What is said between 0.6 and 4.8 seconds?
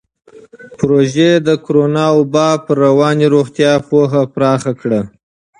پروژه د کورونا وبا پر رواني روغتیا پوهه پراخه